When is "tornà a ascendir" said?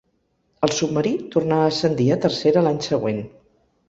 1.35-2.07